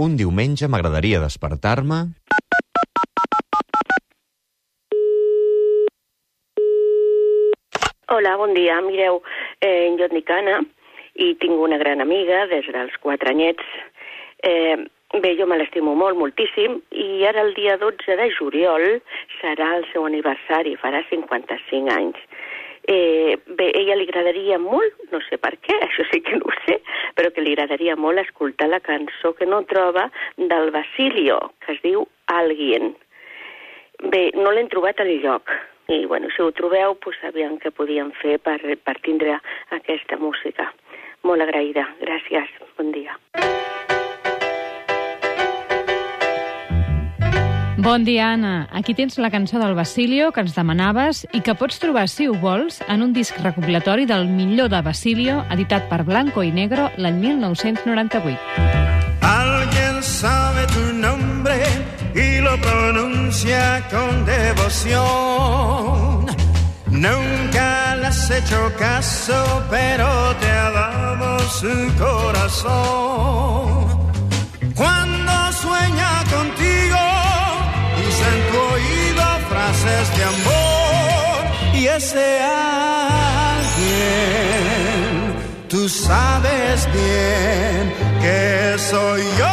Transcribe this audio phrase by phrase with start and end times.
[0.00, 1.96] Un diumenge m'agradaria despertar-me...
[8.08, 8.78] Hola, bon dia.
[8.80, 9.20] Mireu,
[9.60, 10.62] eh, jo dic Anna
[11.20, 13.68] i tinc una gran amiga des dels quatre anyets.
[14.40, 14.80] Eh,
[15.20, 18.88] bé, jo me l'estimo molt, moltíssim, i ara el dia 12 de juliol
[19.42, 22.16] serà el seu aniversari, farà 55 anys.
[22.88, 26.60] Eh, bé, ella li agradaria molt, no sé per què, això sí que no ho
[26.64, 26.80] sé,
[27.16, 31.82] però que li agradaria molt escoltar la cançó que no troba del Basilio, que es
[31.84, 32.94] diu Alguien.
[34.12, 35.50] Bé, no l'hem trobat al lloc,
[35.92, 39.38] i bueno, si ho trobeu, pues, aviam què podíem fer per, per tindre
[39.78, 40.70] aquesta música.
[41.26, 43.18] Molt agraïda, gràcies, bon dia.
[47.82, 48.68] Bon dia, Anna.
[48.70, 52.34] Aquí tens la cançó del Basilio que ens demanaves i que pots trobar, si ho
[52.38, 57.18] vols, en un disc recopilatori del millor de Basilio, editat per Blanco i Negro l'any
[57.18, 58.38] 1998.
[59.26, 61.58] Alguien sabe tu nombre
[62.14, 65.02] y lo pronuncia con devoción.
[66.86, 69.34] Nunca le has hecho caso,
[69.68, 73.81] pero te ha dado su corazón.
[79.82, 81.44] Frases de amor.
[81.74, 83.74] Y ese alguien,
[85.68, 89.46] tú sabes bien que soy yo.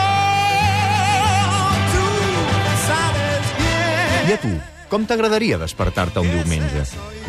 [1.93, 2.05] Tú
[2.87, 4.29] sabes bien.
[4.29, 4.49] I a tu,
[4.89, 6.83] com t'agradaria despertar-te un diumenge?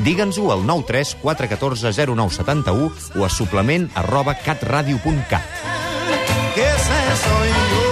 [0.05, 5.43] Digue'ns-ho al 93 414 0971 o a suplement arroba catradio.cat.
[6.55, 7.90] que ese soy